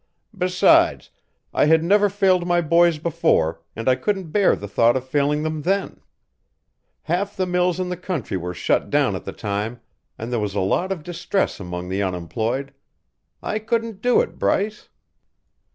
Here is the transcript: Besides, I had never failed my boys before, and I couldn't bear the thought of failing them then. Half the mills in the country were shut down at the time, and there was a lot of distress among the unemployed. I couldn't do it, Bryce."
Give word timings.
Besides, 0.35 1.11
I 1.53 1.65
had 1.67 1.83
never 1.83 2.09
failed 2.09 2.47
my 2.47 2.59
boys 2.59 2.97
before, 2.97 3.61
and 3.75 3.87
I 3.87 3.93
couldn't 3.93 4.31
bear 4.31 4.55
the 4.55 4.67
thought 4.67 4.97
of 4.97 5.07
failing 5.07 5.43
them 5.43 5.61
then. 5.61 6.01
Half 7.03 7.37
the 7.37 7.45
mills 7.45 7.79
in 7.79 7.89
the 7.89 7.97
country 7.97 8.35
were 8.35 8.55
shut 8.55 8.89
down 8.89 9.15
at 9.15 9.25
the 9.25 9.31
time, 9.31 9.79
and 10.17 10.33
there 10.33 10.39
was 10.39 10.55
a 10.55 10.59
lot 10.59 10.91
of 10.91 11.03
distress 11.03 11.59
among 11.59 11.87
the 11.89 12.01
unemployed. 12.01 12.73
I 13.43 13.59
couldn't 13.59 14.01
do 14.01 14.21
it, 14.21 14.39
Bryce." 14.39 14.89